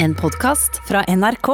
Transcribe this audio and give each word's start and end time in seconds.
En 0.00 0.14
podkast 0.14 0.80
fra 0.86 1.00
NRK. 1.08 1.48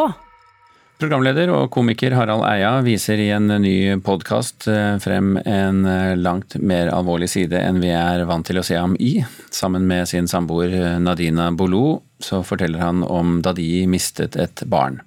Programleder 1.00 1.48
og 1.48 1.70
komiker 1.72 2.12
Harald 2.12 2.44
Eia 2.44 2.74
viser 2.84 3.16
i 3.16 3.30
en 3.32 3.48
ny 3.62 3.96
podkast 4.04 4.66
frem 5.00 5.38
en 5.40 5.80
langt 6.20 6.58
mer 6.60 6.90
alvorlig 6.92 7.30
side 7.32 7.56
enn 7.56 7.80
vi 7.80 7.88
er 7.96 8.26
vant 8.28 8.44
til 8.44 8.60
å 8.60 8.64
se 8.66 8.76
ham 8.76 8.98
i. 9.00 9.14
Sammen 9.48 9.88
med 9.88 10.10
sin 10.12 10.28
samboer 10.28 11.00
Nadina 11.00 11.48
Bolo 11.56 12.02
så 12.20 12.42
forteller 12.44 12.84
han 12.84 13.00
om 13.08 13.38
da 13.44 13.54
de 13.56 13.86
mistet 13.88 14.36
et 14.36 14.62
barn. 14.68 15.00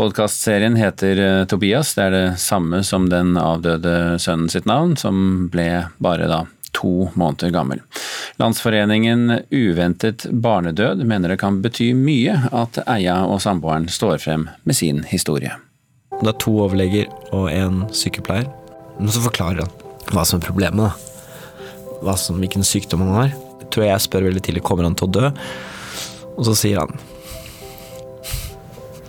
Podkastserien 0.00 0.80
heter 0.80 1.44
Tobias, 1.52 1.92
det 1.98 2.08
er 2.08 2.16
det 2.16 2.26
samme 2.40 2.80
som 2.84 3.12
den 3.12 3.36
avdøde 3.36 4.16
sønnen 4.16 4.48
sitt 4.48 4.64
navn, 4.68 4.96
som 4.96 5.50
ble 5.52 5.68
bare 6.00 6.32
da 6.32 6.46
to 6.80 7.10
måneder 7.14 7.52
gammel. 7.54 7.82
Landsforeningen 8.40 9.42
Uventet 9.52 10.26
barnedød 10.32 11.04
mener 11.04 11.34
det 11.34 11.40
kan 11.42 11.60
bety 11.62 11.92
mye 11.96 12.38
at 12.50 12.80
Eia 12.88 13.20
og 13.28 13.42
samboeren 13.44 13.88
står 13.92 14.18
frem 14.22 14.48
med 14.64 14.78
sin 14.78 15.04
historie. 15.10 15.52
Det 16.20 16.32
er 16.32 16.40
to 16.42 16.56
overleger 16.64 17.12
og 17.36 17.46
en 17.52 17.84
sykepleier. 17.96 18.48
Men 18.98 19.12
så 19.12 19.22
forklarer 19.24 19.64
han 19.64 20.10
hva 20.10 20.24
som 20.26 20.40
er 20.40 20.48
problemet. 20.48 20.90
da. 20.90 22.00
Hva 22.04 22.16
som, 22.16 22.40
hvilken 22.40 22.64
sykdom 22.66 23.04
han 23.06 23.16
har. 23.16 23.30
Jeg 23.60 23.70
tror 23.72 23.86
jeg 23.86 24.04
spør 24.04 24.26
veldig 24.28 24.42
tidlig 24.44 24.64
kommer 24.66 24.88
han 24.88 24.96
til 24.98 25.08
å 25.08 25.14
dø. 25.14 25.30
Og 26.36 26.44
så 26.48 26.56
sier 26.56 26.80
han 26.80 26.96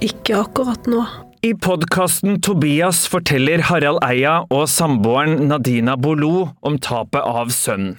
Ikke 0.03 0.39
akkurat 0.41 0.87
nå. 0.89 1.03
I 1.43 1.55
podkasten 1.57 2.41
Tobias 2.41 3.07
forteller 3.09 3.63
Harald 3.65 3.97
Eia 4.05 4.43
og 4.53 4.67
samboeren 4.69 5.47
Nadina 5.49 5.95
Bolo 5.97 6.51
om 6.61 6.75
tapet 6.77 7.25
av 7.25 7.49
sønnen. 7.49 7.95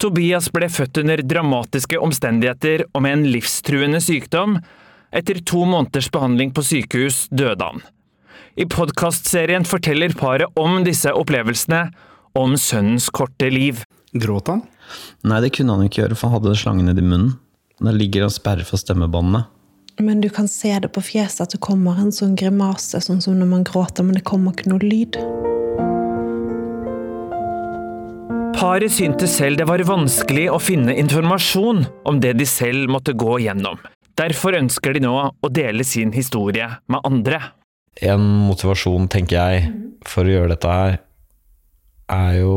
Tobias 0.00 0.48
ble 0.48 0.70
født 0.72 1.02
under 1.02 1.20
dramatiske 1.20 2.00
omstendigheter 2.00 2.86
og 2.86 3.04
med 3.04 3.18
en 3.18 3.26
livstruende 3.34 4.00
sykdom. 4.00 4.56
Etter 5.12 5.42
to 5.44 5.66
måneders 5.68 6.08
behandling 6.08 6.54
på 6.56 6.64
sykehus 6.64 7.26
døde 7.28 7.68
han. 7.68 7.84
I 8.56 8.64
podkastserien 8.64 9.68
forteller 9.68 10.16
paret 10.16 10.48
om 10.56 10.80
disse 10.88 11.12
opplevelsene, 11.12 11.90
om 12.32 12.56
sønnens 12.56 13.12
korte 13.12 13.52
liv. 13.52 13.84
Gråt 14.16 14.48
han? 14.48 14.64
Nei, 15.20 15.44
det 15.44 15.52
kunne 15.58 15.76
han 15.76 15.84
ikke 15.84 16.06
gjøre, 16.06 16.16
for 16.16 16.32
han 16.32 16.40
hadde 16.40 16.56
slangen 16.56 16.88
nedi 16.88 17.04
munnen. 17.04 17.36
Der 17.76 17.92
ligger 17.92 18.30
og 18.30 18.32
sperrer 18.32 18.64
for 18.64 18.80
stemmebåndene. 18.80 19.50
Men 20.00 20.20
du 20.20 20.30
kan 20.32 20.48
se 20.48 20.72
det 20.80 20.88
på 20.94 21.02
fjeset 21.04 21.42
at 21.44 21.52
det 21.52 21.60
kommer 21.60 21.98
en 22.00 22.12
sånn 22.14 22.32
grimase, 22.38 23.02
sånn 23.04 23.20
som 23.20 23.36
når 23.36 23.48
man 23.50 23.64
gråter, 23.68 24.06
men 24.06 24.16
det 24.16 24.24
kommer 24.24 24.54
ikke 24.54 24.70
noe 24.72 24.80
lyd. 24.80 25.18
Paret 28.56 28.92
syntes 28.92 29.34
selv 29.36 29.60
det 29.60 29.66
var 29.68 29.82
vanskelig 29.84 30.46
å 30.52 30.58
finne 30.60 30.96
informasjon 31.00 31.84
om 32.08 32.20
det 32.20 32.34
de 32.40 32.46
selv 32.48 32.90
måtte 32.92 33.12
gå 33.16 33.38
gjennom. 33.44 33.80
Derfor 34.20 34.56
ønsker 34.56 34.96
de 34.96 35.04
nå 35.04 35.14
å 35.16 35.50
dele 35.52 35.84
sin 35.84 36.12
historie 36.16 36.66
med 36.88 37.04
andre. 37.08 37.40
En 38.04 38.24
motivasjon, 38.48 39.08
tenker 39.12 39.36
jeg, 39.36 39.70
for 40.08 40.24
å 40.24 40.34
gjøre 40.34 40.54
dette 40.54 40.76
her, 40.76 41.00
er 42.12 42.38
jo 42.40 42.54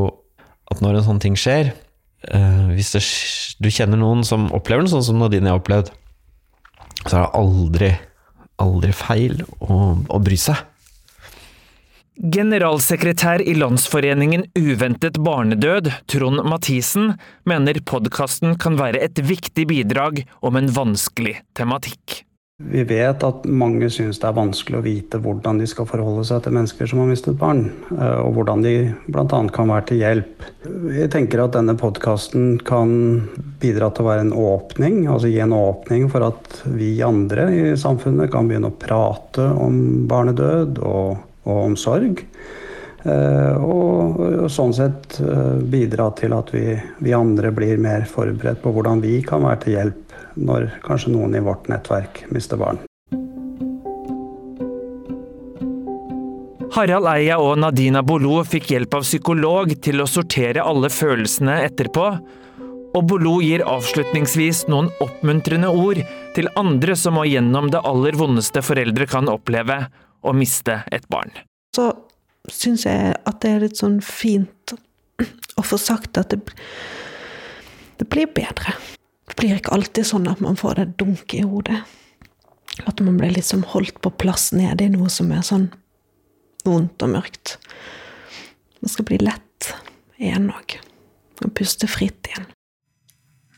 at 0.71 0.83
når 0.83 0.99
en 0.99 1.07
sånn 1.07 1.19
ting 1.21 1.35
skjer 1.37 1.67
eh, 1.69 2.69
Hvis 2.73 2.93
det, 2.95 3.01
du 3.61 3.67
kjenner 3.69 3.99
noen 3.99 4.23
som 4.25 4.47
opplever 4.55 4.87
det 4.87 4.93
sånn 4.93 5.05
som 5.05 5.19
Nadine 5.21 5.51
har 5.51 5.59
opplevd, 5.59 5.91
så 7.05 7.17
er 7.17 7.23
det 7.23 7.31
aldri, 7.39 7.89
aldri 8.63 8.93
feil 8.95 9.41
å, 9.59 9.79
å 10.07 10.21
bry 10.23 10.37
seg. 10.39 10.61
Generalsekretær 12.13 13.41
i 13.41 13.55
Landsforeningen 13.57 14.45
Uventet 14.59 15.17
barnedød, 15.25 15.89
Trond 16.11 16.43
Mathisen, 16.45 17.15
mener 17.49 17.81
podkasten 17.89 18.53
kan 18.61 18.77
være 18.77 19.01
et 19.01 19.17
viktig 19.17 19.65
bidrag 19.71 20.21
om 20.45 20.59
en 20.59 20.69
vanskelig 20.75 21.39
tematikk. 21.57 22.21
Vi 22.71 22.83
vet 22.87 23.23
at 23.25 23.43
mange 23.49 23.89
syns 23.91 24.19
det 24.21 24.27
er 24.29 24.37
vanskelig 24.37 24.79
å 24.79 24.85
vite 24.85 25.19
hvordan 25.21 25.59
de 25.59 25.67
skal 25.69 25.87
forholde 25.89 26.23
seg 26.27 26.43
til 26.45 26.55
mennesker 26.55 26.89
som 26.89 27.01
har 27.03 27.09
mistet 27.09 27.37
barn, 27.39 27.65
eh, 27.91 28.19
og 28.23 28.37
hvordan 28.37 28.63
de 28.63 28.73
bl.a. 29.07 29.25
kan 29.53 29.71
være 29.71 29.87
til 29.89 30.01
hjelp. 30.03 30.47
Jeg 30.95 31.11
tenker 31.13 31.43
at 31.43 31.57
denne 31.57 31.75
podkasten 31.79 32.57
kan 32.65 32.95
bidra 33.61 33.91
til 33.91 34.05
å 34.05 34.09
være 34.11 34.25
en 34.27 34.35
åpning, 34.37 35.03
altså 35.11 35.31
gi 35.31 35.41
en 35.43 35.55
åpning 35.57 36.07
for 36.13 36.29
at 36.29 36.63
vi 36.71 36.95
andre 37.05 37.47
i 37.51 37.63
samfunnet 37.79 38.31
kan 38.33 38.49
begynne 38.49 38.71
å 38.71 38.79
prate 38.79 39.47
om 39.53 40.07
barnedød 40.09 40.79
og, 40.83 41.23
og 41.43 41.63
om 41.67 41.79
sorg. 41.79 42.25
Eh, 43.03 43.55
Og, 43.59 44.19
og 44.45 44.51
sånn 44.51 44.71
sett 44.75 45.17
eh, 45.19 45.59
bidra 45.67 46.07
til 46.15 46.31
at 46.37 46.53
vi, 46.55 46.77
vi 47.03 47.11
andre 47.15 47.51
blir 47.51 47.81
mer 47.83 48.05
forberedt 48.07 48.61
på 48.63 48.71
hvordan 48.71 49.03
vi 49.03 49.17
kan 49.27 49.43
være 49.43 49.59
til 49.65 49.75
hjelp 49.75 50.02
når 50.35 50.69
kanskje 50.85 51.13
noen 51.13 51.35
i 51.37 51.43
vårt 51.43 51.69
nettverk 51.71 52.25
mister 52.33 52.59
barn. 52.59 52.81
Harald 56.73 57.05
Eia 57.05 57.35
og 57.37 57.59
Nadina 57.61 58.01
Bolo 58.01 58.39
fikk 58.49 58.71
hjelp 58.73 58.95
av 58.97 59.03
psykolog 59.05 59.75
til 59.85 60.01
å 60.01 60.07
sortere 60.09 60.63
alle 60.65 60.89
følelsene 60.89 61.59
etterpå, 61.67 62.05
og 62.93 63.05
Bolo 63.09 63.35
gir 63.45 63.61
avslutningsvis 63.65 64.63
noen 64.69 64.89
oppmuntrende 65.01 65.69
ord 65.69 66.01
til 66.33 66.49
andre 66.57 66.95
som 66.97 67.17
må 67.17 67.27
gjennom 67.29 67.69
det 67.73 67.81
aller 67.85 68.17
vondeste 68.17 68.61
foreldre 68.65 69.05
kan 69.09 69.29
oppleve, 69.29 69.83
å 70.23 70.31
miste 70.31 70.79
et 70.95 71.05
barn. 71.11 71.33
Så 71.75 71.89
syns 72.47 72.85
jeg 72.87 73.11
at 73.21 73.41
det 73.43 73.49
er 73.51 73.63
litt 73.65 73.77
sånn 73.77 73.99
fint 74.01 74.73
å 75.59 75.65
få 75.67 75.77
sagt 75.77 76.17
at 76.17 76.33
det, 76.33 76.39
det 77.99 78.07
blir 78.09 78.29
bedre. 78.33 78.73
Det 79.33 79.41
blir 79.41 79.57
ikke 79.57 79.73
alltid 79.73 80.05
sånn 80.05 80.27
at 80.29 80.41
man 80.45 80.57
får 80.59 80.77
det 80.77 80.83
dunket 81.01 81.39
i 81.39 81.45
hodet. 81.49 81.79
At 82.85 83.01
man 83.01 83.17
blir 83.17 83.33
liksom 83.33 83.63
holdt 83.73 83.97
på 84.05 84.11
plass 84.21 84.51
nede 84.53 84.85
i 84.85 84.91
noe 84.93 85.09
som 85.09 85.31
er 85.33 85.41
sånn 85.45 85.71
vondt 86.67 87.01
og 87.01 87.15
mørkt. 87.15 87.55
Det 88.77 88.91
skal 88.93 89.07
bli 89.09 89.17
lett 89.23 89.71
igjen 90.21 90.51
òg. 90.53 90.77
Og 91.41 91.49
puste 91.57 91.89
fritt 91.89 92.29
igjen. 92.29 92.45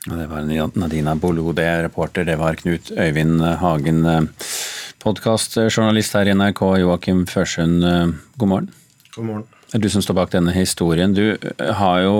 Det 0.05 0.29
var 0.31 0.47
Nadina 0.79 1.15
Bolo, 1.19 1.51
det 1.57 1.65
er 1.67 1.83
reporter. 1.89 2.23
Det 2.23 2.37
var 2.39 2.55
Knut 2.55 2.93
Øyvind 2.95 3.43
Hagen, 3.59 4.29
podkastjournalist 5.03 6.15
her 6.15 6.31
i 6.31 6.35
NRK. 6.37 6.61
Joakim 6.85 7.25
Førsund, 7.27 7.83
god 8.37 8.51
morgen. 8.51 8.71
God 9.17 9.27
morgen. 9.27 9.47
Du 9.81 9.89
som 9.91 10.03
står 10.03 10.15
bak 10.15 10.31
denne 10.31 10.53
historien. 10.55 11.15
Du 11.15 11.35
har 11.59 12.03
jo 12.05 12.13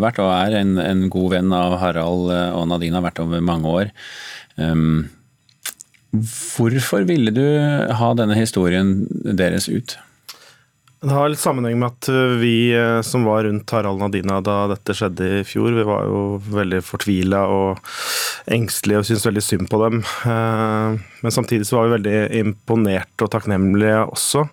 vært 0.00 0.20
og 0.22 0.30
er 0.32 0.60
en, 0.62 0.76
en 0.80 1.08
god 1.12 1.34
venn 1.34 1.52
av 1.56 1.76
Harald 1.82 2.30
og 2.32 2.68
Nadine, 2.70 2.96
har 2.96 3.04
vært 3.04 3.20
over 3.24 3.42
mange 3.44 3.68
år. 3.68 3.90
Um, 4.56 5.10
hvorfor 6.12 7.04
ville 7.08 7.32
du 7.34 7.44
ha 7.98 8.12
denne 8.16 8.36
historien 8.38 8.94
deres 9.24 9.68
ut? 9.68 9.96
Det 11.02 11.10
har 11.10 11.32
litt 11.32 11.40
sammenheng 11.42 11.80
med 11.80 11.88
at 11.96 12.06
vi 12.38 12.70
eh, 12.78 13.00
som 13.02 13.24
var 13.26 13.42
rundt 13.42 13.72
Harald 13.74 13.98
Nadina 13.98 14.36
da 14.44 14.68
dette 14.70 14.94
skjedde 14.94 15.30
i 15.40 15.42
fjor, 15.42 15.72
vi 15.74 15.82
var 15.82 16.04
jo 16.06 16.20
veldig 16.54 16.78
fortvila 16.86 17.40
og 17.50 17.80
engstelige 18.54 19.00
og 19.00 19.08
syntes 19.08 19.26
veldig 19.26 19.42
synd 19.42 19.70
på 19.72 19.80
dem. 19.82 19.98
Eh, 20.30 21.00
Men 21.22 21.34
samtidig 21.34 21.66
så 21.66 21.80
var 21.80 21.88
vi 21.88 21.96
veldig 21.96 22.14
imponerte 22.44 23.26
og 23.26 23.32
takknemlige 23.34 23.98
også, 24.14 24.44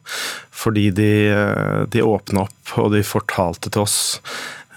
fordi 0.49 0.89
de, 0.89 1.11
eh, 1.29 1.85
de 1.85 2.01
åpna 2.01 2.47
opp 2.47 2.73
og 2.81 2.91
de 2.97 3.03
fortalte 3.05 3.69
til 3.69 3.85
oss. 3.85 3.99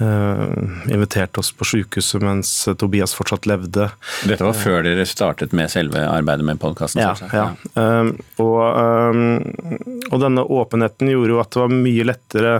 Uh, 0.00 0.88
inviterte 0.88 1.42
oss 1.42 1.50
på 1.52 1.66
sykehuset 1.68 2.22
mens 2.24 2.50
Tobias 2.80 3.12
fortsatt 3.14 3.44
levde. 3.46 3.90
Dette 4.24 4.46
var 4.46 4.56
før 4.56 4.86
dere 4.86 5.04
startet 5.06 5.52
med 5.52 5.70
selve 5.70 6.00
arbeidet 6.08 6.46
med 6.48 6.60
podkasten? 6.62 7.02
Ja, 7.04 7.12
ja. 7.36 7.50
Um, 7.76 8.14
og, 8.40 8.62
um, 8.72 10.00
og 10.08 10.22
denne 10.24 10.46
åpenheten 10.48 11.12
gjorde 11.12 11.36
jo 11.36 11.42
at 11.44 11.52
det 11.52 11.62
var 11.62 11.76
mye 11.76 12.08
lettere 12.08 12.54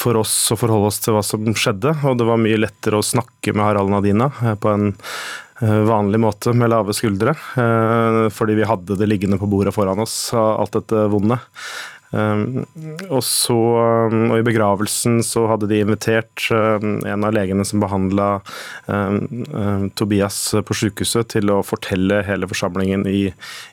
for 0.00 0.20
oss 0.20 0.34
å 0.52 0.58
forholde 0.58 0.90
oss 0.90 1.00
til 1.02 1.16
hva 1.16 1.22
som 1.26 1.46
skjedde, 1.54 1.94
og 2.06 2.18
det 2.20 2.28
var 2.28 2.40
mye 2.40 2.60
lettere 2.60 3.00
å 3.00 3.06
snakke 3.06 3.54
med 3.54 3.66
Harald 3.66 3.92
Nadina 3.92 4.30
eh, 4.40 4.56
på 4.60 4.72
en 4.72 4.90
eh, 4.90 5.80
vanlig 5.88 6.20
måte 6.22 6.54
med 6.56 6.72
lave 6.72 6.96
skuldre, 6.96 7.34
eh, 7.34 8.26
fordi 8.34 8.58
vi 8.60 8.68
hadde 8.68 8.98
det 9.00 9.08
liggende 9.10 9.40
på 9.40 9.48
bordet 9.50 9.74
foran 9.76 10.02
oss, 10.02 10.18
alt 10.34 10.76
dette 10.78 11.08
vonde. 11.12 11.40
Um, 12.10 12.64
og 13.06 13.20
så, 13.22 13.56
um, 14.10 14.32
og 14.32 14.40
I 14.40 14.46
begravelsen 14.46 15.20
så 15.22 15.44
hadde 15.50 15.68
de 15.70 15.78
invitert 15.84 16.48
um, 16.50 16.98
en 17.06 17.26
av 17.26 17.34
legene 17.36 17.62
som 17.66 17.82
behandla 17.82 18.30
Tobias 19.94 20.38
på 20.66 20.76
sykehuset, 20.76 21.28
til 21.36 21.52
å 21.54 21.60
fortelle 21.66 22.22
hele 22.26 22.48
forsamlingen 22.50 23.06
i, 23.06 23.28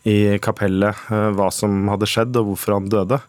i 0.05 0.17
kapellet 0.43 1.07
uh, 1.09 1.31
hva 1.37 1.49
som 1.53 1.89
hadde 1.89 2.09
skjedd 2.09 2.37
og 2.37 2.51
hvorfor 2.51 2.77
han 2.77 2.91
døde. 2.93 3.21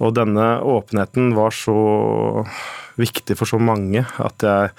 Og 0.00 0.16
denne 0.16 0.48
åpenheten 0.64 1.34
var 1.36 1.52
så 1.56 1.76
viktig 2.96 3.36
for 3.36 3.48
så 3.48 3.60
mange 3.60 4.06
at 4.22 4.46
jeg 4.46 4.72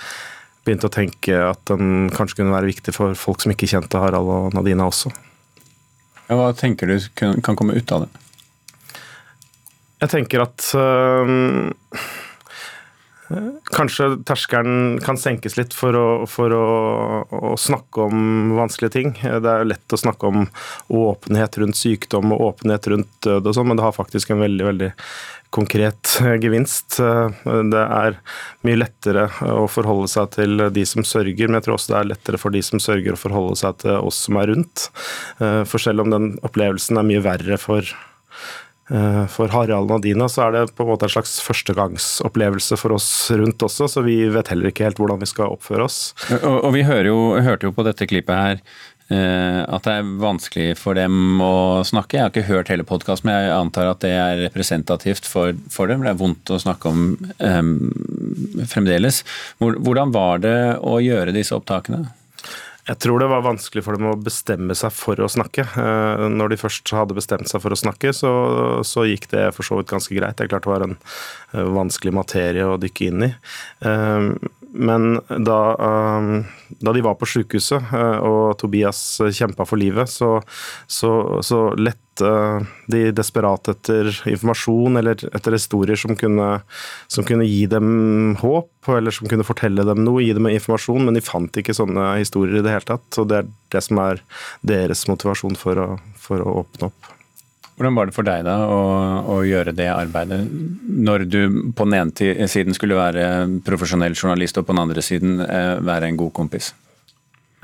begynte 0.65 0.89
å 0.89 0.93
tenke 0.93 1.37
at 1.53 1.61
den 1.69 2.09
kanskje 2.11 2.41
kunne 2.41 2.55
være 2.55 2.73
viktig 2.73 2.95
for 2.95 3.13
folk 3.15 3.43
som 3.43 3.53
ikke 3.53 3.69
kjente 3.69 4.01
Harald 4.01 4.31
og 4.33 4.57
Nadina 4.57 4.89
også. 4.89 5.13
Hva 6.27 6.49
tenker 6.57 6.89
du 6.89 6.97
kan 7.15 7.55
komme 7.55 7.77
ut 7.77 7.93
av 7.93 8.07
det? 8.07 8.26
Jeg 9.97 10.13
tenker 10.13 10.43
at 10.45 10.71
øh, 10.77 11.73
Kanskje 13.75 14.05
terskelen 14.23 15.01
kan 15.03 15.17
senkes 15.19 15.57
litt 15.57 15.73
for, 15.75 15.95
å, 15.99 16.27
for 16.31 16.53
å, 16.55 16.67
å, 17.27 17.49
snakke 17.59 18.05
om 18.05 18.53
vanskelige 18.55 18.93
ting. 18.93 19.09
Det 19.19 19.51
er 19.51 19.67
lett 19.67 19.91
å 19.91 19.99
snakke 19.99 20.29
om 20.29 20.45
åpenhet 20.87 21.59
rundt 21.59 21.75
sykdom 21.75 22.31
og 22.31 22.45
åpenhet 22.53 22.87
rundt 22.93 23.11
død 23.27 23.51
og 23.51 23.57
sånn, 23.57 23.67
men 23.67 23.81
det 23.81 23.83
har 23.83 23.97
faktisk 23.97 24.31
en 24.31 24.45
veldig, 24.45 24.65
veldig 24.69 24.91
konkret 25.51 26.15
gevinst. 26.45 27.01
Det 27.03 27.83
er 27.83 28.21
mye 28.67 28.79
lettere 28.79 29.27
å 29.51 29.67
forholde 29.71 30.07
seg 30.11 30.31
til 30.39 30.69
de 30.71 30.87
som 30.87 31.03
sørger, 31.03 31.49
men 31.49 31.59
jeg 31.59 31.67
tror 31.67 31.75
også 31.75 31.97
det 31.97 31.99
er 31.99 32.11
lettere 32.15 32.39
for 32.39 32.55
de 32.55 32.63
som 32.63 32.83
sørger 32.83 33.15
å 33.15 33.19
forholde 33.19 33.59
seg 33.59 33.81
til 33.83 33.99
oss 33.99 34.23
som 34.29 34.39
er 34.39 34.53
rundt. 34.53 34.87
For 35.39 35.83
selv 35.83 36.05
om 36.05 36.15
den 36.15 36.37
opplevelsen 36.47 36.99
er 36.99 37.11
mye 37.11 37.27
verre 37.27 37.59
for 37.59 37.83
Eh, 37.83 38.16
for 38.87 39.51
Harald 39.51 39.91
og 39.91 40.03
Dina 40.05 40.29
så 40.31 40.45
er 40.45 40.53
det 40.55 40.75
på 40.77 40.85
en 40.85 40.91
måte 40.93 41.07
en 41.07 41.11
slags 41.11 41.37
førstegangsopplevelse 41.43 42.77
for 42.79 42.95
oss 42.95 43.09
rundt 43.35 43.63
også, 43.67 43.89
så 43.91 44.03
vi 44.05 44.21
vet 44.31 44.51
heller 44.53 44.71
ikke 44.71 44.87
helt 44.87 45.01
hvordan 45.01 45.19
vi 45.19 45.27
skal 45.27 45.57
oppføre 45.57 45.87
oss. 45.89 45.97
Og, 46.39 46.61
og 46.61 46.69
vi 46.75 46.85
jo, 46.85 47.17
hørte 47.43 47.67
jo 47.67 47.75
på 47.75 47.83
dette 47.87 48.07
klippet 48.07 48.37
her 48.37 48.61
eh, 49.11 49.61
at 49.63 49.87
det 49.87 49.95
er 49.99 50.11
vanskelig 50.21 50.69
for 50.79 50.97
dem 50.97 51.41
å 51.43 51.83
snakke. 51.87 52.17
Jeg 52.17 52.25
har 52.25 52.33
ikke 52.33 52.47
hørt 52.47 52.71
hele 52.71 52.87
podkasten, 52.87 53.29
men 53.29 53.41
jeg 53.41 53.55
antar 53.57 53.91
at 53.91 54.03
det 54.03 54.13
er 54.15 54.43
representativt 54.45 55.27
for, 55.29 55.57
for, 55.73 55.91
dem. 55.91 56.05
Det 56.05 56.13
er 56.13 56.21
vondt 56.21 56.53
å 56.53 56.61
snakke 56.61 56.91
om 56.91 57.03
um, 57.43 57.73
fremdeles. 58.71 59.23
Hvordan 59.59 60.15
var 60.15 60.43
det 60.45 60.57
å 60.79 60.99
gjøre 61.03 61.35
disse 61.35 61.55
opptakene? 61.57 62.05
Jeg 62.87 62.99
tror 63.03 63.19
det 63.19 63.27
var 63.27 63.43
vanskelig 63.43 63.83
for 63.83 63.97
dem 63.97 64.07
å 64.07 64.19
bestemme 64.19 64.75
seg 64.77 64.93
for 64.95 65.19
å 65.19 65.27
snakke. 65.31 65.65
Eh, 65.67 66.25
når 66.31 66.53
de 66.53 66.59
først 66.61 66.93
hadde 66.95 67.17
bestemt 67.17 67.49
seg 67.51 67.63
for 67.63 67.75
å 67.75 67.79
snakke, 67.79 68.13
så, 68.15 68.31
så 68.87 69.03
gikk 69.09 69.27
det 69.33 69.49
for 69.57 69.67
så 69.67 69.79
vidt 69.79 69.91
ganske 69.91 70.15
greit. 70.15 70.37
Det 70.39 70.47
er 70.47 70.53
klart 70.53 70.67
det 70.67 70.71
var 70.71 70.85
en 70.85 70.95
eh, 70.95 71.67
vanskelig 71.75 72.15
materie 72.15 72.63
å 72.63 72.79
dykke 72.79 73.09
inn 73.09 73.27
i. 73.27 73.31
Eh, 73.83 74.29
men 74.77 75.17
da, 75.27 75.59
da, 76.79 76.91
de 76.93 77.01
var 77.01 77.15
på 77.17 77.25
sykehuset 77.29 77.87
uh, 77.95 78.19
og 78.27 78.57
Tobias 78.61 78.99
kjempa 79.33 79.65
for 79.65 79.79
livet, 79.79 80.11
så, 80.11 80.35
så, 80.91 81.11
så 81.41 81.61
lette 82.17 82.65
de 82.87 83.11
desperat 83.11 83.67
etter 83.67 84.09
informasjon 84.25 84.97
eller 84.97 85.17
etter 85.35 85.51
historier 85.51 85.95
som 85.95 86.15
kunne, 86.15 86.61
som 87.07 87.23
kunne, 87.23 87.45
gi 87.45 87.65
dem 87.67 88.35
håp, 88.39 88.71
eller 88.87 89.11
som 89.11 89.27
kunne 89.27 89.43
fortelle 89.43 89.83
dem 89.83 90.03
noe, 90.03 90.23
gi 90.23 90.33
dem 90.33 90.47
informasjon, 90.47 91.05
men 91.05 91.13
de 91.13 91.21
fant 91.21 91.51
ikke 91.57 91.73
sånne 91.73 92.17
historier 92.19 92.59
i 92.59 92.63
det 92.63 92.71
hele 92.73 92.87
tatt. 92.87 93.19
Og 93.19 93.27
det 93.27 93.37
er 93.41 93.51
det 93.71 93.83
som 93.83 93.99
er 93.99 94.23
deres 94.61 95.07
motivasjon 95.07 95.55
for 95.55 95.77
å, 95.77 95.87
for 96.17 96.41
å 96.41 96.63
åpne 96.63 96.89
opp. 96.89 97.13
Hvordan 97.77 97.93
var 97.93 98.07
det 98.09 98.15
for 98.15 98.25
deg 98.25 98.41
da 98.47 98.55
å, 98.65 98.79
å, 99.35 99.35
gjøre 99.45 99.75
det 99.77 99.85
arbeidet, 99.93 100.39
når 100.89 101.27
du 101.29 101.41
på 101.77 101.85
den 101.85 101.99
ene 101.99 102.47
siden 102.49 102.73
skulle 102.73 102.97
være 102.97 103.45
profesjonell 103.67 104.17
journalist, 104.17 104.57
og 104.57 104.65
på 104.65 104.73
den 104.73 104.81
andre 104.81 105.03
siden 105.05 105.43
eh, 105.45 105.75
være 105.85 106.09
en 106.09 106.17
god 106.17 106.33
kompis? 106.33 106.71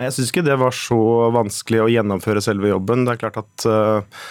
Jeg 0.01 0.09
syns 0.15 0.31
ikke 0.31 0.41
det 0.41 0.55
var 0.57 0.73
så 0.73 0.97
vanskelig 1.35 1.83
å 1.83 1.89
gjennomføre 1.91 2.41
selve 2.41 2.71
jobben. 2.71 3.03
Det 3.05 3.13
er 3.13 3.19
klart 3.21 3.35
at 3.43 3.65
uh, 3.69 4.23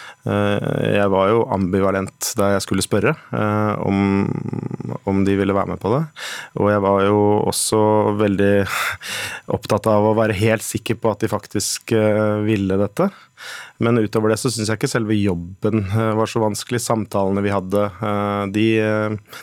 jeg 0.90 1.06
var 1.12 1.30
jo 1.30 1.44
ambivalent 1.54 2.32
da 2.38 2.48
jeg 2.56 2.64
skulle 2.64 2.82
spørre 2.82 3.12
uh, 3.30 3.78
om, 3.86 4.26
om, 5.06 5.20
de 5.22 5.36
ville 5.38 5.54
være 5.54 5.70
med 5.70 5.82
på 5.82 5.92
det. 5.94 6.00
Og 6.58 6.72
jeg 6.72 6.82
var 6.82 7.06
jo 7.06 7.22
også 7.52 7.82
veldig 8.18 8.50
opptatt 9.58 9.86
av 9.92 10.10
å 10.10 10.16
være 10.18 10.40
helt 10.42 10.66
sikker 10.66 10.98
på 10.98 11.14
at 11.14 11.22
de 11.22 11.30
faktisk 11.30 11.94
uh, 11.94 12.42
ville 12.42 12.80
dette. 12.82 13.12
Men 13.78 14.02
utover 14.02 14.34
det 14.34 14.42
så 14.42 14.50
syns 14.50 14.66
jeg 14.66 14.82
ikke 14.82 14.90
selve 14.90 15.14
jobben 15.14 15.86
var 16.18 16.30
så 16.30 16.42
vanskelig. 16.42 16.82
Samtalene 16.82 17.42
vi 17.42 17.54
hadde, 17.54 17.88
de, 18.54 18.68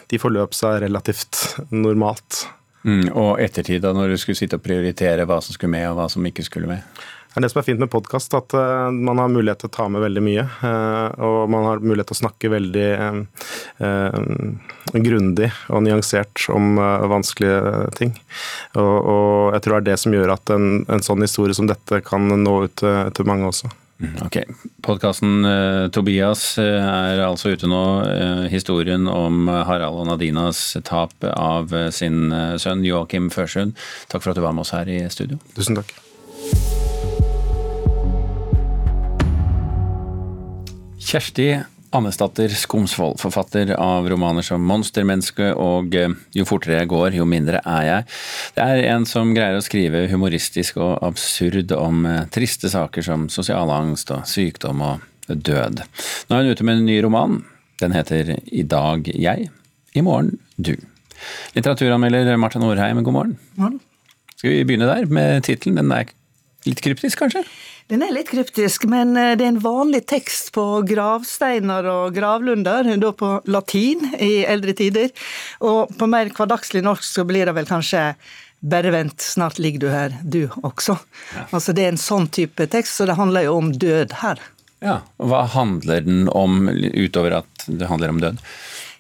de 0.07 0.19
forløp 0.21 0.55
seg 0.55 0.79
relativt 0.85 1.59
normalt. 1.75 2.45
Mm, 2.89 3.09
og 3.13 3.37
ettertid, 3.43 3.83
da, 3.83 3.93
når 3.93 4.13
du 4.13 4.19
skulle 4.21 4.39
sitte 4.39 4.57
og 4.57 4.65
prioritere 4.65 5.27
hva 5.29 5.39
som 5.43 5.55
skulle 5.55 5.73
med 5.75 5.89
og 5.91 5.97
hva 5.99 6.09
som 6.11 6.25
ikke 6.25 6.45
skulle 6.47 6.69
med? 6.69 6.85
Det 7.29 7.37
er 7.37 7.43
det 7.45 7.49
som 7.51 7.59
er 7.61 7.65
fint 7.67 7.81
med 7.83 7.91
podkast, 7.93 8.33
at 8.33 8.53
uh, 8.57 8.89
man 8.89 9.19
har 9.21 9.29
mulighet 9.29 9.59
til 9.61 9.69
å 9.69 9.73
ta 9.75 9.83
med 9.91 10.01
veldig 10.01 10.21
mye. 10.25 10.45
Uh, 10.63 11.09
og 11.27 11.51
man 11.53 11.67
har 11.67 11.83
mulighet 11.83 12.09
til 12.09 12.17
å 12.17 12.21
snakke 12.23 12.49
veldig 12.49 12.87
uh, 13.05 14.23
grundig 14.95 15.51
og 15.69 15.83
nyansert 15.85 16.47
om 16.49 16.81
vanskelige 17.11 17.83
ting. 17.99 18.15
Og, 18.81 19.53
jeg 19.53 19.61
tror 19.61 19.75
det 19.75 19.79
er 19.83 19.87
det 19.91 19.99
som 20.01 20.17
gjør 20.17 20.33
at 20.33 20.55
en, 20.55 20.67
en 20.89 21.05
sånn 21.05 21.21
historie 21.21 21.53
som 21.53 21.69
dette 21.69 22.01
kan 22.07 22.25
nå 22.33 22.55
ut 22.65 22.81
til 22.81 23.29
mange 23.29 23.53
også. 23.53 23.69
Mm, 23.99 24.15
ok. 24.25 24.37
Podkasten 24.85 25.43
uh, 25.43 25.87
Tobias 25.91 26.53
uh, 26.57 26.65
er 26.65 27.19
altså 27.25 27.51
ute 27.51 27.67
nå. 27.67 27.83
Uh, 28.07 28.45
historien 28.51 29.09
om 29.11 29.49
Harald 29.51 29.99
og 29.99 30.07
Nadinas 30.07 30.61
tap 30.87 31.15
av 31.33 31.73
sin 31.91 32.31
sønn 32.59 32.85
Joakim 32.87 33.27
Førsund. 33.33 33.75
Takk 34.11 34.23
for 34.23 34.31
at 34.31 34.39
du 34.39 34.45
var 34.45 34.55
med 34.55 34.63
oss 34.63 34.71
her 34.75 34.87
i 34.87 35.01
studio. 35.11 35.41
Tusen 35.57 35.79
takk. 35.81 35.91
Kjersti 41.09 41.51
Annesdatter 41.91 42.49
Skomsvold, 42.53 43.17
forfatter 43.19 43.71
av 43.73 44.09
romaner 44.09 44.45
som 44.45 44.61
'Monstermenneske' 44.61 45.55
og 45.57 45.95
eh, 45.95 46.13
'Jo 46.35 46.45
fortere 46.45 46.77
jeg 46.77 46.89
går, 46.91 47.15
jo 47.17 47.25
mindre 47.25 47.61
er 47.65 47.83
jeg'. 47.87 48.05
Det 48.55 48.63
er 48.63 48.93
en 48.93 49.05
som 49.09 49.33
greier 49.33 49.57
å 49.57 49.65
skrive 49.65 50.05
humoristisk 50.11 50.77
og 50.77 50.99
absurd 51.01 51.71
om 51.73 52.05
eh, 52.05 52.25
triste 52.29 52.69
saker 52.69 53.01
som 53.01 53.29
sosial 53.29 53.73
angst 53.73 54.11
og 54.13 54.27
sykdom 54.29 54.81
og 54.85 55.01
død. 55.27 55.81
Nå 56.29 56.37
er 56.37 56.43
hun 56.43 56.51
ute 56.53 56.63
med 56.63 56.77
en 56.77 56.85
ny 56.85 57.01
roman. 57.01 57.43
Den 57.81 57.91
heter 57.97 58.37
'I 58.37 58.63
dag 58.63 59.09
jeg'. 59.09 59.49
I 59.95 60.01
morgen 60.01 60.37
du. 60.57 60.75
Litteraturanmelder 61.55 62.37
Martin 62.37 62.61
Norheim, 62.61 63.03
god 63.03 63.13
morgen. 63.13 63.37
morgen. 63.55 63.79
Skal 64.37 64.51
vi 64.51 64.63
begynne 64.63 64.85
der, 64.85 65.05
med 65.05 65.43
tittelen? 65.43 65.75
Den 65.75 65.91
er 65.91 66.05
litt 66.65 66.81
kryptisk, 66.81 67.17
kanskje? 67.19 67.43
Den 67.89 68.03
er 68.05 68.11
litt 68.13 68.29
kryptisk, 68.29 68.83
men 68.85 69.15
eh, 69.17 69.31
det 69.33 69.47
er 69.47 69.55
en 69.55 69.63
vanlig 69.63 70.03
tekst 70.11 70.51
på 70.53 70.63
gravsteiner 70.85 71.87
og 71.89 72.13
gravlunder, 72.13 72.85
da 73.01 73.09
på 73.17 73.31
latin 73.49 74.11
i 74.21 74.43
eldre 74.45 74.75
tider. 74.77 75.09
Og 75.65 75.89
på 75.97 76.09
mer 76.11 76.29
hverdagslig 76.29 76.83
norsk 76.85 77.07
så 77.07 77.25
blir 77.25 77.49
det 77.49 77.55
vel 77.57 77.69
kanskje 77.69 78.11
bare 78.59 78.91
vent, 78.93 79.17
snart 79.23 79.57
ligger 79.57 79.81
du 79.81 79.89
her, 79.89 80.13
du 80.21 80.43
også. 80.61 80.99
Ja. 81.33 81.47
Altså 81.49 81.73
Det 81.73 81.87
er 81.87 81.93
en 81.95 82.01
sånn 82.01 82.29
type 82.29 82.69
tekst, 82.69 82.99
så 82.99 83.09
det 83.09 83.17
handler 83.17 83.47
jo 83.47 83.57
om 83.57 83.73
død 83.73 84.19
her. 84.21 84.41
Ja, 84.85 84.99
og 85.17 85.31
Hva 85.31 85.43
handler 85.55 86.05
den 86.05 86.27
om, 86.29 86.67
utover 86.69 87.39
at 87.41 87.67
det 87.67 87.89
handler 87.89 88.13
om 88.13 88.21
død? 88.21 88.43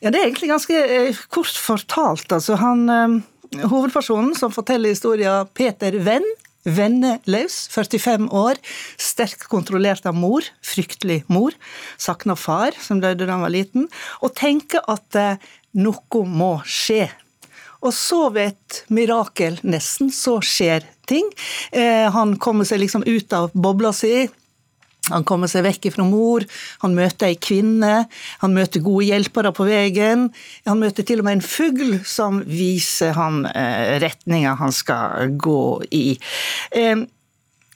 Ja, 0.01 0.09
Det 0.09 0.17
er 0.17 0.25
egentlig 0.31 0.49
ganske 0.49 0.73
eh, 0.73 1.25
kort 1.29 1.53
fortalt. 1.53 2.31
Altså, 2.31 2.57
han, 2.57 2.87
eh, 2.89 3.65
Hovedpersonen 3.69 4.33
som 4.37 4.53
forteller 4.53 4.95
historien, 4.95 5.45
Peter 5.53 5.93
Venn, 6.01 6.25
Venneløs, 6.75 7.61
45 7.73 8.29
år, 8.35 8.59
sterkt 8.99 9.47
kontrollert 9.51 10.05
av 10.09 10.17
mor, 10.17 10.45
fryktelig 10.65 11.23
mor. 11.31 11.55
Savna 11.97 12.35
far, 12.39 12.77
som 12.81 13.01
døde 13.01 13.25
da 13.25 13.35
han 13.35 13.45
var 13.47 13.55
liten, 13.55 13.89
og 14.21 14.35
tenker 14.37 14.85
at 14.91 15.19
eh, 15.19 15.49
noe 15.79 16.23
må 16.27 16.57
skje. 16.65 17.07
Og 17.79 17.93
så 17.95 18.25
ved 18.35 18.53
et 18.53 18.81
mirakel, 18.91 19.59
nesten, 19.63 20.11
så 20.11 20.39
skjer 20.43 20.83
ting. 21.09 21.27
Eh, 21.71 22.09
han 22.11 22.35
kommer 22.41 22.67
seg 22.67 22.83
liksom 22.83 23.05
ut 23.07 23.33
av 23.35 23.53
bobla 23.55 23.93
si, 23.95 24.27
han 25.11 25.25
kommer 25.27 25.51
seg 25.51 25.65
vekk 25.67 25.89
fra 25.95 26.05
mor, 26.07 26.45
han 26.83 26.95
møter 26.97 27.29
ei 27.29 27.37
kvinne, 27.41 28.05
han 28.43 28.55
møter 28.55 28.83
gode 28.85 29.09
hjelpere 29.09 29.53
på 29.55 29.67
veien. 29.67 30.27
Han 30.69 30.81
møter 30.81 31.05
til 31.07 31.21
og 31.21 31.27
med 31.27 31.39
en 31.39 31.45
fugl 31.45 31.99
som 32.07 32.41
viser 32.47 33.15
han 33.17 33.43
eh, 33.51 33.97
retninga 34.03 34.55
han 34.59 34.75
skal 34.75 35.35
gå 35.39 35.63
i. 35.95 36.05
Eh, 36.75 37.05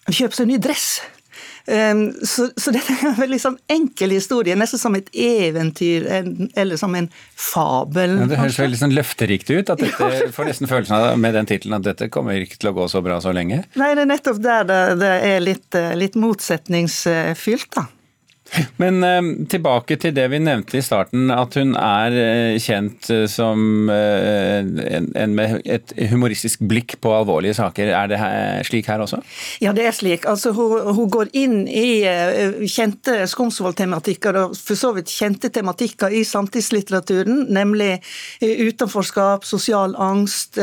han 0.04 0.18
kjøper 0.18 0.36
seg 0.36 0.48
en 0.48 0.54
ny 0.56 0.62
dress. 0.64 0.88
Um, 1.64 2.10
så, 2.28 2.50
så, 2.60 2.74
dette 2.76 2.92
er 2.92 3.06
en 3.08 3.16
veldig 3.16 3.40
sånn 3.40 3.56
enkel 3.72 4.12
historie, 4.12 4.56
nesten 4.60 4.82
som 4.82 4.98
et 4.98 5.08
eventyr 5.16 6.10
eller 6.60 6.80
som 6.80 6.92
en 7.00 7.08
fabel. 7.40 8.18
Men 8.20 8.32
det 8.34 8.40
høres 8.42 8.60
veldig 8.60 8.82
sånn 8.82 8.96
løfterikt 8.98 9.54
ut. 9.54 9.72
at 9.72 9.80
dette 9.80 10.28
får 10.36 10.50
nesten 10.50 10.68
følelsen 10.68 10.98
av 10.98 11.20
med 11.24 11.38
den 11.38 11.48
tittelen 11.48 11.80
at 11.80 11.88
dette 11.88 12.12
kommer 12.12 12.36
ikke 12.44 12.60
til 12.60 12.74
å 12.74 12.78
gå 12.82 12.90
så 12.92 13.00
bra 13.06 13.22
så 13.24 13.32
lenge. 13.36 13.64
Nei, 13.80 13.94
det 13.96 14.04
er 14.04 14.12
nettopp 14.12 14.44
der 14.44 14.68
det, 14.68 14.82
det 15.00 15.14
er 15.30 15.44
litt, 15.44 15.70
eh, 15.80 15.94
litt 16.00 16.20
motsetningsfylt, 16.20 17.72
da. 17.80 17.88
Men 18.78 19.04
eh, 19.04 19.22
tilbake 19.50 19.98
til 20.02 20.14
det 20.16 20.28
vi 20.32 20.40
nevnte 20.44 20.78
i 20.78 20.84
starten, 20.86 21.32
at 21.34 21.56
hun 21.58 21.74
er 21.80 22.16
eh, 22.18 22.60
kjent 22.62 23.10
eh, 23.14 23.26
som 23.32 23.90
eh, 23.90 24.60
en, 24.98 25.10
en, 25.18 25.36
med 25.36 25.62
et 25.66 25.94
humoristisk 26.12 26.62
blikk 26.70 26.98
på 27.02 27.14
alvorlige 27.16 27.58
saker. 27.58 27.92
Er 27.98 28.12
det 28.12 28.20
her, 28.22 28.62
slik 28.68 28.90
her 28.92 29.04
også? 29.04 29.22
Ja, 29.64 29.74
det 29.76 29.88
er 29.90 29.96
slik. 29.96 30.28
Altså, 30.30 30.54
hun, 30.56 30.94
hun 30.94 31.10
går 31.14 31.34
inn 31.38 31.64
i 31.68 32.04
eh, 32.08 32.62
kjente 32.70 33.24
Skomsvold-tematikker, 33.30 34.40
og 34.44 34.58
for 34.58 34.80
så 34.80 34.94
vidt 34.98 35.12
kjente 35.14 35.50
tematikker 35.54 36.14
i 36.14 36.24
samtidslitteraturen, 36.28 37.48
nemlig 37.54 37.92
eh, 37.96 38.66
utenforskap, 38.68 39.48
sosial 39.48 39.96
angst, 40.00 40.60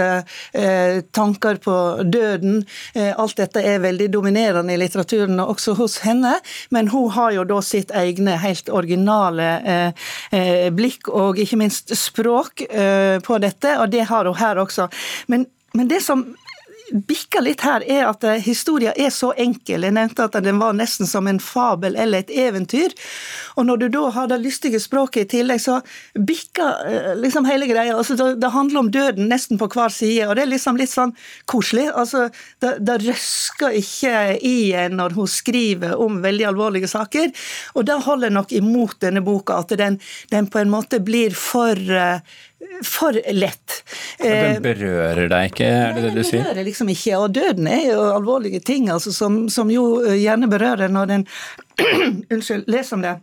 tanker 1.15 1.59
på 1.63 1.75
døden. 2.05 2.63
alt 2.95 3.37
dette 3.39 3.63
er 3.65 3.81
veldig 3.83 4.09
dominerende 4.13 4.75
i 4.75 4.79
litteraturen, 4.81 5.41
også 5.41 5.75
hos 5.79 5.99
henne, 6.05 6.33
men 6.75 6.91
hun 6.93 7.11
har 7.15 7.33
jo 7.35 7.45
da 7.49 7.61
sitt 7.65 7.80
sitt 7.81 7.95
egne, 7.97 8.37
helt 8.41 8.71
originale 8.73 9.49
eh, 9.61 10.07
eh, 10.37 10.69
blikk 10.75 11.11
og 11.13 11.41
ikke 11.41 11.59
minst 11.61 11.95
språk 11.97 12.65
eh, 12.69 13.19
på 13.25 13.41
dette, 13.43 13.77
og 13.81 13.91
det 13.93 14.07
har 14.11 14.29
hun 14.29 14.39
her 14.39 14.61
også. 14.63 14.89
Men, 15.33 15.47
men 15.75 15.91
det 15.91 16.03
som 16.05 16.27
bikker 16.91 17.45
litt 17.45 17.63
her, 17.65 17.85
er 17.87 18.07
at 18.09 18.25
eh, 18.27 18.41
historien 18.43 18.95
er 18.97 19.13
så 19.15 19.33
enkel. 19.39 19.87
Jeg 19.87 19.97
nevnte 19.97 20.27
at 20.27 20.39
den 20.45 20.61
var 20.61 20.75
nesten 20.77 21.09
som 21.09 21.29
en 21.31 21.41
fabel 21.43 21.97
eller 21.97 22.25
et 22.25 22.33
eventyr. 22.33 22.95
Og 23.57 23.67
når 23.69 23.83
du 23.83 23.87
da 23.95 24.03
har 24.15 24.31
det 24.31 24.41
lystige 24.43 24.81
språket 24.83 25.27
i 25.27 25.31
tillegg, 25.37 25.63
så 25.63 25.81
bikker 26.15 26.91
eh, 26.91 27.13
liksom 27.21 27.49
hele 27.49 27.69
greia. 27.71 27.97
Altså, 27.97 28.17
det, 28.17 28.51
handler 28.51 28.83
om 28.83 28.91
døden 28.91 29.31
nesten 29.31 29.61
på 29.61 29.71
hver 29.71 29.93
side, 29.95 30.27
og 30.29 30.37
det 30.37 30.45
er 30.45 30.53
liksom 30.53 30.81
litt 30.81 30.93
sånn 30.93 31.15
koselig. 31.51 31.89
Altså, 31.95 32.29
det, 32.63 32.77
det 32.87 33.01
røsker 33.07 33.79
ikke 33.81 34.15
i 34.47 34.73
en 34.77 34.99
når 35.01 35.17
hun 35.17 35.31
skriver 35.31 35.97
om 36.01 36.21
veldig 36.25 36.49
alvorlige 36.51 36.91
saker. 36.91 37.31
Og 37.79 37.87
det 37.89 38.03
holder 38.07 38.35
nok 38.35 38.53
imot 38.57 39.01
denne 39.05 39.23
boka, 39.25 39.63
at 39.63 39.75
den, 39.79 40.01
den 40.33 40.51
på 40.51 40.63
en 40.63 40.73
måte 40.73 41.01
blir 41.05 41.35
for 41.37 41.79
uh, 41.79 42.21
for 42.85 43.33
lett. 43.33 43.83
Den 44.21 44.61
berører 44.65 45.31
deg 45.33 45.53
ikke, 45.53 45.71
er 45.71 45.97
det 45.97 46.05
det 46.09 46.13
du 46.15 46.23
sier? 46.23 46.43
Den 46.43 46.51
berører 46.51 46.69
liksom 46.69 46.93
ikke, 46.93 47.17
og 47.17 47.33
døden 47.35 47.71
er 47.71 47.83
jo 47.89 48.05
alvorlige 48.13 48.61
ting 48.65 48.91
altså, 48.93 49.15
som, 49.17 49.43
som, 49.53 49.73
jo 49.73 50.03
gjerne 50.05 50.51
berører 50.51 50.93
når 50.93 51.11
den 51.15 51.27
Unnskyld, 52.33 52.69
leser 52.69 52.99
om 52.99 53.05
det. 53.07 53.17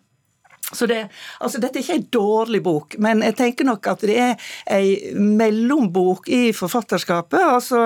Så 0.72 0.86
det, 0.90 1.06
altså 1.40 1.62
Dette 1.64 1.80
er 1.80 1.86
ikke 1.86 1.96
en 1.96 2.10
dårlig 2.12 2.60
bok, 2.66 2.98
men 3.00 3.22
jeg 3.24 3.38
tenker 3.40 3.68
nok 3.70 3.88
at 3.88 4.02
det 4.04 4.18
er 4.20 4.50
en 4.76 5.30
mellombok 5.40 6.28
i 6.28 6.52
forfatterskapet. 6.52 7.40
altså 7.40 7.86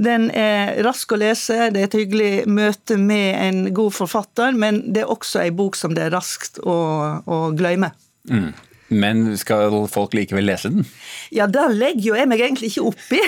Den 0.00 0.30
er 0.30 0.78
rask 0.86 1.12
å 1.12 1.20
lese, 1.20 1.68
det 1.74 1.82
er 1.82 1.90
et 1.90 1.98
hyggelig 2.00 2.32
møte 2.48 2.96
med 2.96 3.36
en 3.36 3.62
god 3.76 3.92
forfatter, 3.98 4.56
men 4.56 4.80
det 4.94 5.04
er 5.04 5.12
også 5.12 5.44
en 5.44 5.58
bok 5.60 5.76
som 5.76 5.92
det 5.98 6.06
er 6.06 6.16
raskt 6.16 6.62
å, 6.64 6.78
å 7.20 7.42
glemme. 7.58 7.92
Mm. 8.30 8.52
Men 8.92 9.36
skal 9.40 9.72
folk 9.90 10.14
likevel 10.16 10.46
lese 10.46 10.70
den? 10.72 10.86
Ja, 11.32 11.46
da 11.50 11.66
legger 11.72 12.10
jo 12.10 12.16
jeg 12.18 12.28
meg 12.28 12.42
egentlig 12.44 12.72
ikke 12.72 12.90
oppi. 12.90 13.20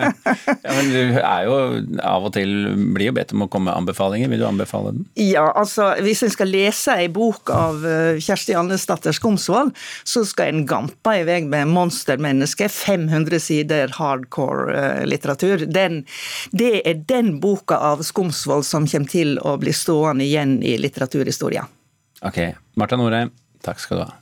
ja, 0.64 0.72
men 0.72 0.90
du 0.92 1.18
er 1.20 1.46
jo 1.46 1.56
av 2.00 2.28
og 2.28 2.32
til 2.36 2.52
blir 2.94 3.10
jo 3.10 3.16
bedt 3.16 3.34
om 3.36 3.44
å 3.44 3.48
komme 3.52 3.70
med 3.70 3.82
anbefalinger. 3.82 4.30
Vil 4.32 4.42
du 4.42 4.46
anbefale 4.48 4.94
den? 4.96 5.04
Ja, 5.20 5.44
altså 5.50 5.90
hvis 6.02 6.24
en 6.24 6.32
skal 6.32 6.52
lese 6.52 6.96
ei 7.02 7.10
bok 7.12 7.52
av 7.52 7.84
eh, 7.88 8.20
Kjersti 8.22 8.56
Andesdatter 8.58 9.16
Skomsvold, 9.16 9.74
så 10.08 10.24
skal 10.28 10.52
en 10.52 10.64
gampe 10.68 11.16
i 11.18 11.26
vei 11.28 11.40
med 11.44 11.68
'Monstermenneske', 11.72 12.70
500 12.72 13.42
sider 13.42 13.92
hardcore 13.98 14.78
eh, 14.78 15.04
litteratur. 15.08 15.66
Den, 15.66 16.02
det 16.50 16.86
er 16.88 17.04
den 17.08 17.36
boka 17.42 17.78
av 17.92 18.04
Skomsvold 18.06 18.66
som 18.68 18.88
kommer 18.88 19.12
til 19.12 19.36
å 19.42 19.56
bli 19.60 19.74
stående 19.76 20.24
igjen 20.24 20.60
i 20.62 20.76
litteraturhistoria. 20.80 21.66
Ok. 22.22 22.42
Marta 22.78 22.96
Norheim, 22.96 23.32
takk 23.64 23.82
skal 23.82 23.98
du 23.98 24.04
ha. 24.06 24.21